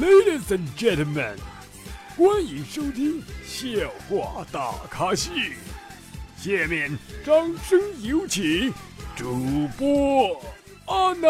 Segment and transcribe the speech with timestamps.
[0.00, 1.34] Ladies and gentlemen，
[2.16, 3.66] 欢迎收听笑
[4.08, 5.32] 话大咖秀。
[6.40, 6.96] 下面
[7.26, 7.34] 掌
[7.68, 8.72] 声有请
[9.16, 9.34] 主
[9.76, 10.40] 播
[10.84, 11.28] 阿南。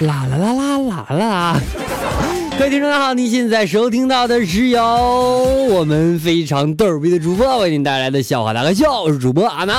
[0.00, 1.60] 啦啦啦啦啦啦！
[2.58, 4.84] 各位听众大家好，你现在收听到的是由
[5.70, 9.74] 我们非常逗逼的主播为您带来的笑话大咖秀，我是主播阿南。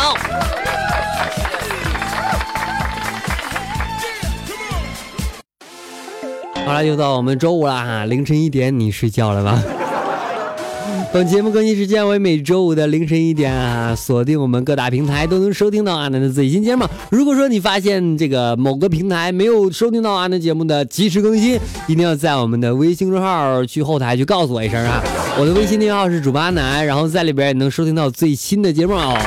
[6.65, 9.63] 好了，又到我们周五了哈，凌晨一点，你睡觉了吗？
[11.11, 16.85] 本节目更新时间为每周五的凌晨一点啊，锁定我们各大平台都能收听到阿南的最新节目。
[17.09, 25.03] 如果说你发现这个某个平台没有收听到阿南节目的及时更新，一定要在我们的微信公众号去后台去告诉我一声啊。
[25.39, 29.17] 我的微信订阅号是主播阿南，然后在里边也能收听到最新的节目哦。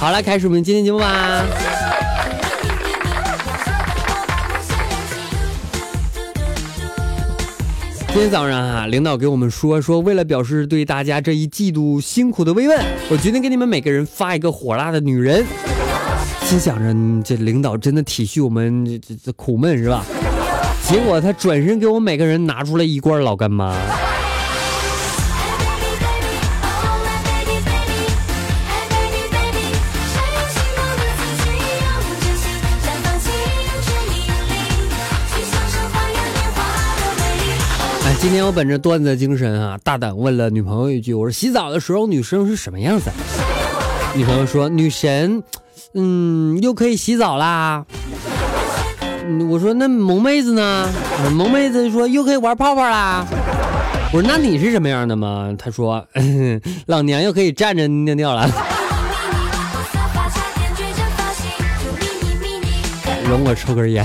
[0.00, 1.44] 好了，开始我们今天节目吧。
[8.12, 15.46] 今天早上啊，领导给我们说说，为了表示对大家这一季度辛苦的慰问，我决定给你们每个人发一个火辣的女人。
[16.42, 20.04] 心想着，这领导真的体恤我们这这这苦闷是吧？
[20.88, 23.76] 结果他转身给我每个人拿出来一罐老干妈。
[38.20, 43.10] 今天我本着段子精神啊，大胆问了女朋友一句：“我说洗澡的时候女生是什么样子？”
[44.14, 45.42] 女朋友说：“女神，
[45.94, 47.86] 嗯，又可以洗澡啦。”
[49.48, 50.86] 我说：“那萌妹子呢？”
[51.32, 53.26] 萌妹子说：“又可以玩泡泡啦。”
[54.12, 56.06] 我说：“那你是什么样的吗？”她说
[56.86, 58.46] ：“老娘又可以站着尿尿了。
[63.26, 64.04] ”容我抽根烟。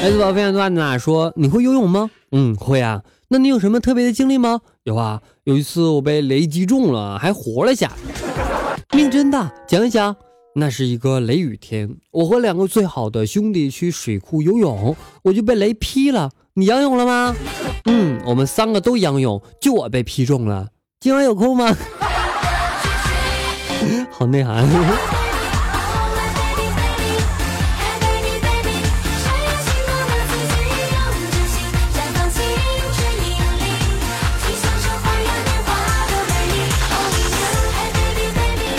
[0.00, 2.08] 来自宝分享段子啊，说你会游泳吗？
[2.30, 3.02] 嗯，会啊。
[3.28, 4.60] 那你有什么特别的经历吗？
[4.84, 9.52] 有啊，有一次我被雷击中了，还活了下来，命真大。
[9.66, 10.14] 讲一讲，
[10.54, 16.30] 那是一个雷雨天，我和两个最好的兄弟去水库游泳，我就被雷劈了。
[16.54, 17.34] 你仰泳了吗？
[17.86, 20.68] 嗯，我们三个都仰泳，就我被劈中了。
[21.00, 21.76] 今晚有空吗？
[24.10, 24.64] 好内涵。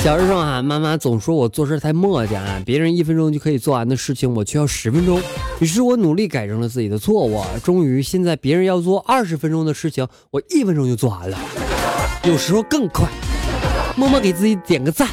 [0.02, 5.22] 小时候啊，妈妈总说我做事太磨叽啊，别人一分钟就可以做完的事情，我却要十分钟。
[5.60, 11.38] 于是我努力改正了自己的错误，终于现在别人要做二十分钟的事情，我一分钟就做完了，
[12.24, 13.08] 有时候更快。
[13.98, 15.10] 默默给自己点个赞。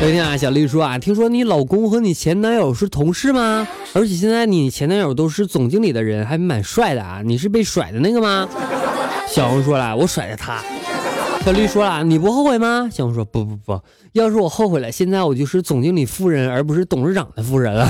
[0.00, 3.68] 昨天啊，小丽说啊，听说你老公和你前男友是同事吗？
[3.92, 7.20] 而且现在你前男友都是总经理的人，还蛮帅的啊！
[7.22, 8.48] 你是被甩的那个吗？
[9.28, 10.64] 小红说了，我甩的他。
[11.44, 12.88] 小丽说了，你不后悔吗？
[12.90, 13.78] 小红说，不不不，
[14.12, 17.86] 要是我后悔了，现在我就是总经理夫人，而不是董事长的夫人了。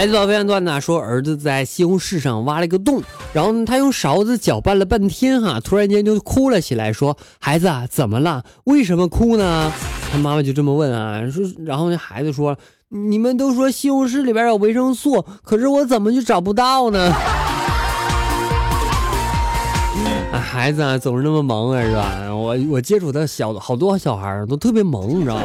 [0.00, 3.02] 孩子宝贝段呢说，儿子在西红柿上挖了一个洞，
[3.34, 8.42] 然后呢他用勺子搅拌了半天，哈，突然间就哭了起来，说：“孩子啊，怎么了？
[8.64, 9.70] 为什么哭呢？”
[10.10, 12.56] 他妈妈就这么问啊，说，然后那孩子说
[12.88, 17.12] ：“你们都说西红柿里边有维生素，可是我怎么就找不到呢？”
[20.32, 22.34] 啊，孩子啊，总是那么萌啊，是吧？
[22.34, 25.42] 我我接触的小好多小孩都特别萌，你知道吗？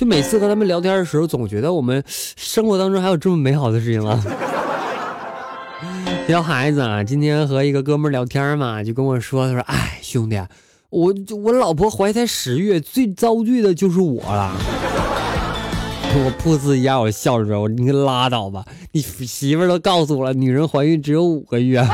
[0.00, 4.18] 就每次和他们聊天的时候，总觉得我们生活当中还有这么美好的事情啊！
[6.26, 10.40] 小孩子啊，今天和一个哥们聊天嘛，就跟我说：“他说，哎，兄弟，
[10.88, 11.12] 我
[11.44, 14.56] 我老婆怀胎十月，最遭罪的就是我了。
[16.16, 21.86] ”我噗呲一下，我笑着说：“我你拉倒吧，你媳妇都告诉我了，女人怀孕只有五个月。”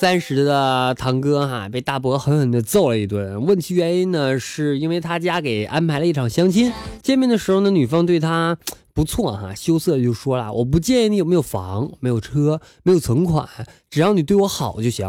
[0.00, 3.44] 三十的堂哥哈，被大伯狠狠的揍了一顿。
[3.44, 6.72] 问其原因呢，是因为他家给安排了一场相亲。
[7.02, 8.56] 见面的时候呢，女方对他
[8.94, 13.46] 不错哈，羞涩就说了：“我不介意你有没有房、没有车、没有存款，
[13.90, 15.06] 只要你对我好就行。”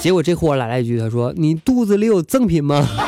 [0.00, 2.88] 结果这货来了一句：“他说你肚子里有赠品吗？”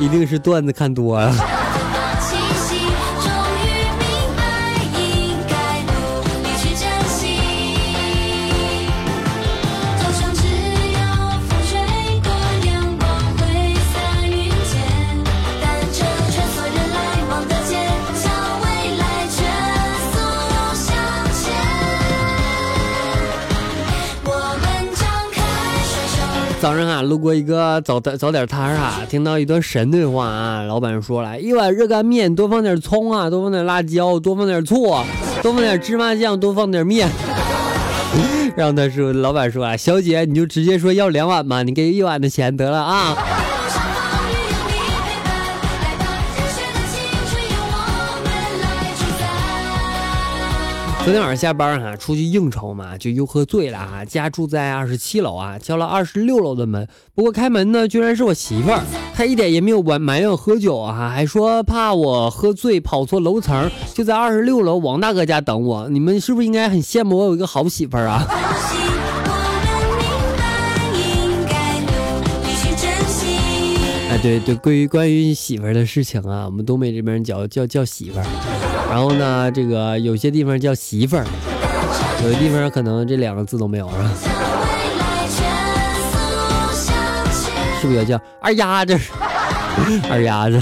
[0.00, 1.57] 一定是段子看多了。
[26.68, 30.62] 早上啊，路过一个早早早点摊啊，听到一段神对话啊。
[30.64, 34.82] 老板说了一碗热干面，多放点葱啊，多放点辣椒，多放点醋，
[35.42, 37.08] 多放点芝麻酱，多放点面。
[38.54, 43.16] 然后他说，老板说啊，小姐你就直接说要两碗吧，你给一碗的钱得了啊。
[51.08, 54.04] 昨天晚上下班哈，出去应酬嘛，就又喝醉了哈。
[54.04, 58.82] 家住在二十七楼啊，敲了二十六楼的门，不过开门呢，居然是我媳妇儿。
[59.14, 65.88] 她一点也没有埋埋怨喝酒啊，还说怕我喝醉跑错楼层，就在二十六楼王大哥家等我。
[65.88, 68.26] 你们是不是应该很羡慕我有一个好媳妇儿啊？
[74.10, 78.67] 哎，对对，关于关于媳妇儿的事情啊，我们东北这边叫叫叫媳妇儿。
[78.90, 81.24] 然后呢，这个有些地方叫媳妇儿，
[82.24, 84.10] 有的地方可能这两个字都没有，是吧？
[87.80, 88.98] 是不是也叫二丫子？
[90.10, 90.60] 二丫子。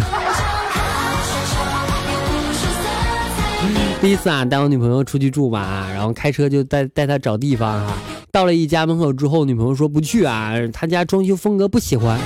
[4.01, 7.97] 第一次啊，带我女朋友出去住吧，然后开车就带带她找地方啊。
[8.31, 12.19] 到了一家门口之后，女朋友说不去啊，她家装修风格不喜欢。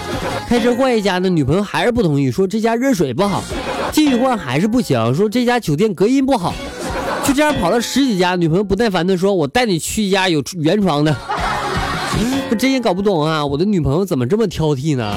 [0.49, 3.45] 开车换一家呢，女朋友还是不同意，说这家热水不好。
[3.93, 6.55] 继续换还是不行，说这家酒店隔音不好，
[7.25, 8.37] 就这样跑了十几家。
[8.37, 11.15] 女朋友不耐烦的说：“我带你去一家有原床的。”
[12.51, 15.15] 我真也搞不懂啊，我的女朋友怎么这么挑剔呢？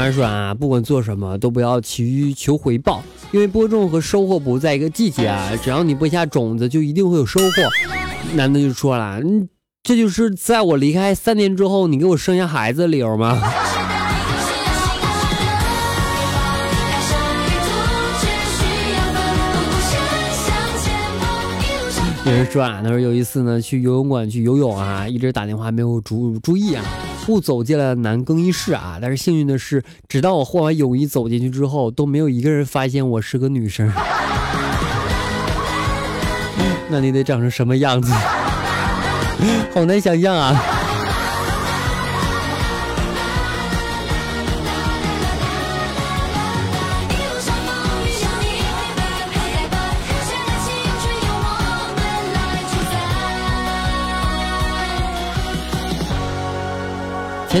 [0.00, 3.02] 女孩说啊，不管做什么都不要急于求回报，
[3.32, 5.52] 因为播种和收获不在一个季节啊。
[5.62, 7.46] 只要你播下种子，就一定会有收获。
[8.32, 9.46] 男的就说了，嗯，
[9.82, 13.42] 这就是在我离开三年之后，你给我生下孩子的理由吗？
[22.24, 26.82] 有人说啊，他说有一次呢，去游泳馆去游泳啊，一直打电话没有注注意啊。
[27.26, 33.92] 不走进了男更衣室啊，但是幸运的是，直到我换完泳衣走进去之后，都没有一个人发现我是个女生。
[36.90, 38.12] 那你得长成什么样子？
[39.72, 40.79] 好难想象啊！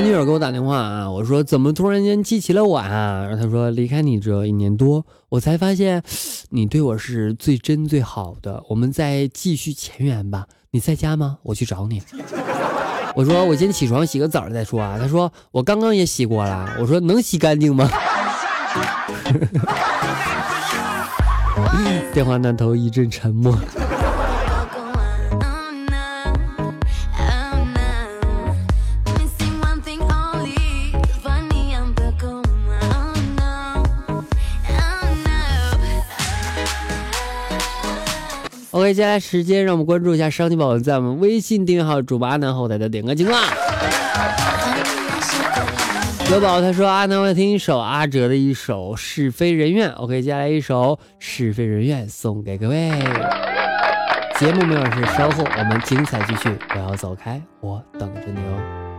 [0.00, 3.26] 前女友给我打电话啊，我说怎么突然间记起了我啊？
[3.28, 6.02] 然后他说离开你这一年多，我才发现
[6.48, 8.64] 你对我是最真最好的。
[8.70, 10.46] 我们再继续前缘吧。
[10.70, 11.36] 你在家吗？
[11.42, 12.02] 我去找你。
[13.14, 14.96] 我说我先起床洗个澡再说啊。
[14.98, 16.76] 他说我刚刚也洗过了。
[16.80, 17.86] 我说能洗干净吗？
[22.14, 23.54] 电话那头一阵沉默。
[38.92, 43.40] 接下来时间让我们关注一下商品宝宝在我们微信订阅号主播阿南后台的点歌情况。
[46.32, 49.90] 有宝他说阿南我要听一首阿哲的一首是非人愿。
[49.92, 52.90] OK，接下来一首是非人愿送给各位。
[54.40, 58.89] 节目没有事，稍后我们精彩继续，不要走开，我等着你哦。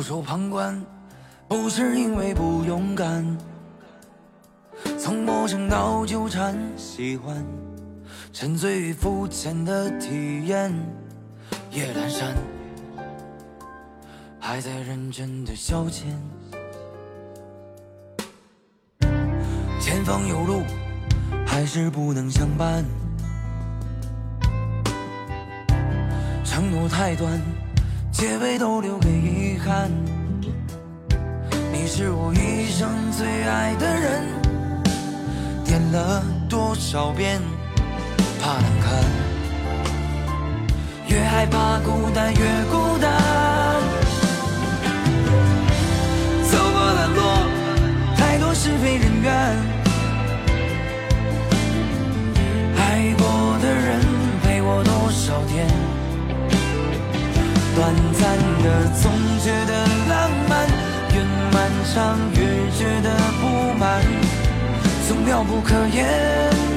[0.00, 0.82] 袖手旁观，
[1.46, 3.36] 不是因为不勇敢。
[4.98, 7.44] 从陌生到纠缠，喜欢
[8.32, 10.72] 沉醉于肤浅的体验，
[11.70, 12.34] 夜阑珊，
[14.38, 16.04] 还在认真的消遣。
[19.78, 20.62] 前方有路，
[21.46, 22.86] 还是不能相伴。
[26.42, 27.38] 承诺太短，
[28.12, 29.90] 结尾都留给遗憾。
[31.72, 34.24] 你是我一生最爱的人，
[35.64, 37.40] 点了多少遍，
[38.40, 39.04] 怕难堪。
[41.08, 43.59] 越害怕孤单，越孤单。
[61.92, 64.00] 上越觉得不满，
[65.08, 66.69] 总妙不可言。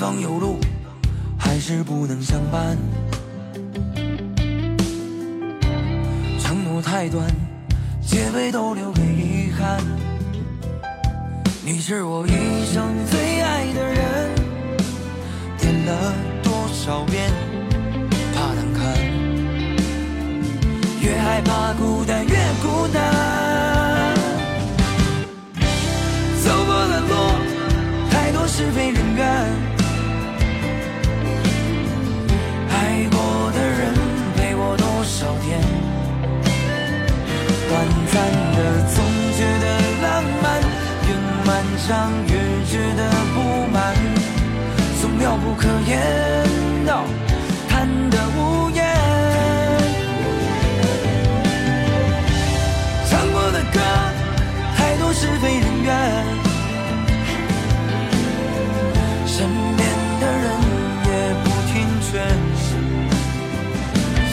[0.00, 0.58] 方有路，
[1.38, 2.74] 还是不能相伴。
[6.38, 7.30] 承诺太短，
[8.00, 9.78] 结尾都留给遗憾。
[11.62, 12.30] 你是我一
[12.64, 14.34] 生最爱的人，
[15.58, 17.30] 点了多少遍，
[18.32, 18.96] 怕难堪。
[21.02, 23.39] 越害怕孤单，越孤单。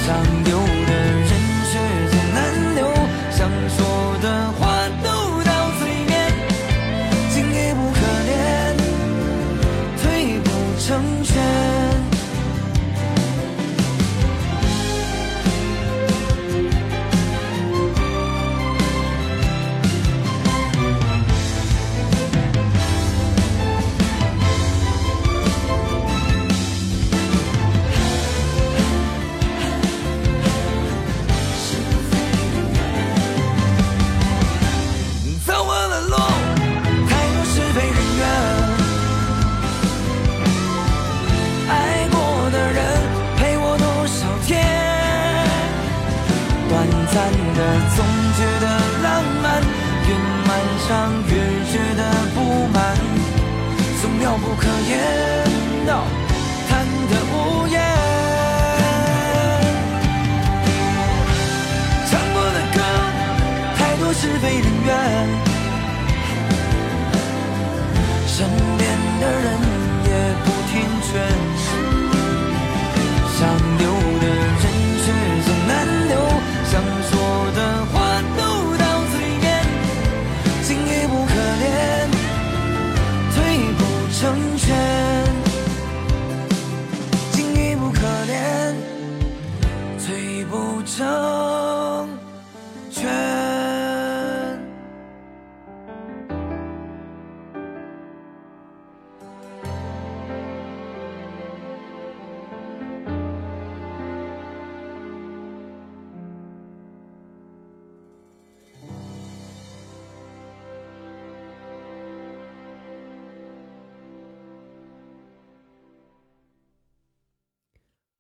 [0.07, 1.16] 想留的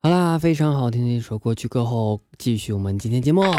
[0.07, 3.43] 好啦，非常好听的一首歌曲，歌后继续我们今天节目。
[3.43, 3.57] ladies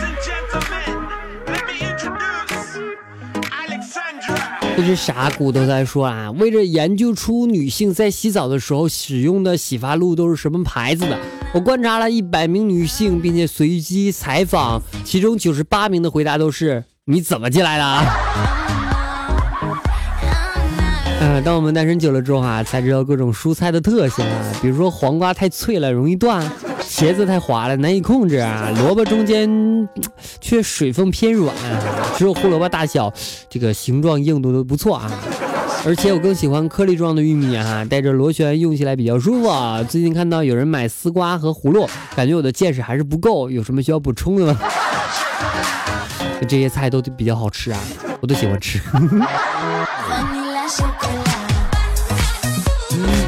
[0.00, 2.80] and gentlemen，let me introduce
[3.50, 4.34] alexander。
[4.78, 6.30] 这是啥骨头在说啊？
[6.30, 11.18] 为了研究出女性在洗澡的时候使用的洗发露都是什么牌子的。
[11.52, 17.84] 我观察了一百名女性，并且随机采访，其中九十八名的回答都是你怎么进来的？
[21.22, 26.46] 嗯， 当我们单身久了之后啊，才知道各种蔬菜的特性啊，比如说黄瓜太脆了容易断，
[26.82, 29.88] 茄子太滑了难以控制啊，萝卜中间
[30.40, 31.54] 却水分偏软，
[32.18, 33.10] 只有胡萝卜大小，
[33.48, 35.10] 这个形状硬度都不错啊。
[35.86, 39.48] 而且我更喜欢颗粒状的玉米啊，带着螺旋用起来比较舒服。
[39.48, 39.80] 啊。
[39.84, 44.58] 最近看到有人买丝瓜和葫芦，感觉我的见识还是不够，有什么需要补充的吗？
[46.48, 47.80] 这些菜都比较好吃啊，
[48.20, 48.80] 我都喜欢吃。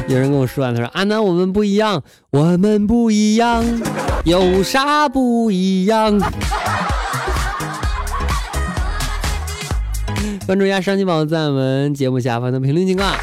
[0.09, 3.63] 有人跟我说，他说：“阿南，我们不一样，我们不一样，
[4.25, 6.19] 有啥不一样？”
[10.49, 13.13] 关注一下上期宝在我们节目下方的评论情况。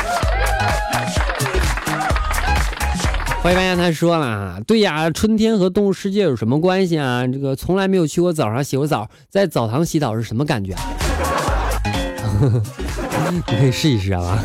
[3.43, 7.27] 欢迎大家，他说了：“对呀，春天和动物世界有什么关系啊？
[7.27, 10.77] 这个从来没有去过澡堂洗过澡，在澡堂洗澡是什么感觉？
[13.49, 14.39] 你可以试一试啊。”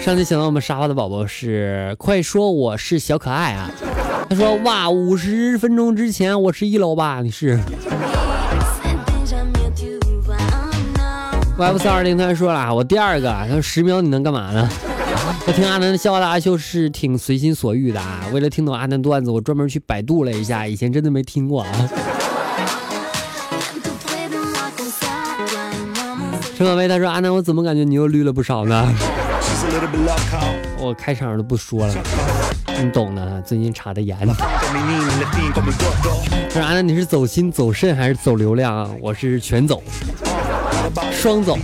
[0.00, 3.70] 上期想到我们沙发的宝宝是，快说我是小可爱啊！
[4.30, 7.20] 他说哇，五十分钟之前我是一楼吧？
[7.20, 7.60] 你是
[11.62, 13.28] ？F 三二零他说了，我第二个。
[13.28, 14.68] 他说十秒你能干嘛呢？
[15.46, 18.20] 我听阿南的笑话的阿秀是挺随心所欲的啊。
[18.32, 21.68] 为了听懂阿南段子，我专门去百度了一下，以前真的没听过啊。
[26.56, 28.92] 陈宝贝他说阿南，我怎么感觉你又绿了不少呢？
[30.78, 31.94] 我开场都不说了，
[32.82, 33.40] 你懂的。
[33.42, 34.16] 最近查的严。
[36.50, 36.82] 说啥呢？
[36.82, 38.90] 你是走心走肾还是走流量？
[39.00, 39.82] 我是全走，
[41.12, 41.56] 双走。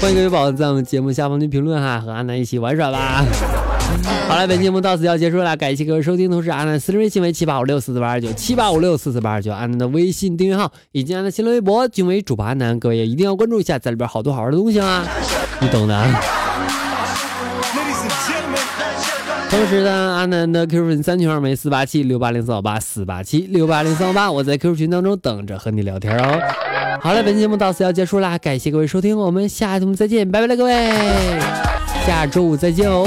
[0.00, 3.24] 欢迎各位宝宝在我们节目下方的评论哈，和阿南一起玩耍吧。
[4.28, 6.30] 好了，本节目到此要结束了，感谢各位收听。
[6.30, 15.04] 同时，阿南私人微信为七八五六四四八二九七八五六四四八二九，阿南的微信订阅号以及阿南新浪微博均为主播阿南，各位也一定要关注一下，在里边好多好玩的东西啊，
[15.60, 16.06] 你懂的。
[19.50, 26.40] 同时呢，阿南的 QQ 群三群二为四八七六八零三幺八四八七六八零三幺八，我在 QQ 群当中等着和你聊天哦。
[27.00, 30.90] 好了，本期节目到此要结束啦，感谢各位收听，我们下期节目再见，拜拜了各位，
[32.06, 33.06] 下周五再见哦。